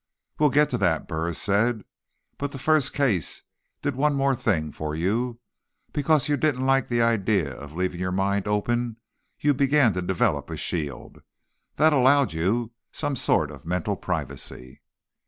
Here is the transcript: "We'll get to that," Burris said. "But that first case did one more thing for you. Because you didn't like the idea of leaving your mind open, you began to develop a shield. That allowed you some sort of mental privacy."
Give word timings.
"We'll 0.39 0.49
get 0.49 0.71
to 0.71 0.79
that," 0.79 1.07
Burris 1.07 1.39
said. 1.39 1.83
"But 2.39 2.51
that 2.53 2.57
first 2.57 2.91
case 2.91 3.43
did 3.83 3.95
one 3.95 4.15
more 4.15 4.35
thing 4.35 4.71
for 4.71 4.95
you. 4.95 5.39
Because 5.93 6.27
you 6.27 6.37
didn't 6.37 6.65
like 6.65 6.87
the 6.87 7.03
idea 7.03 7.53
of 7.55 7.75
leaving 7.75 7.99
your 7.99 8.11
mind 8.11 8.47
open, 8.47 8.97
you 9.39 9.53
began 9.53 9.93
to 9.93 10.01
develop 10.01 10.49
a 10.49 10.57
shield. 10.57 11.21
That 11.75 11.93
allowed 11.93 12.33
you 12.33 12.71
some 12.91 13.15
sort 13.15 13.51
of 13.51 13.63
mental 13.63 13.95
privacy." 13.95 14.81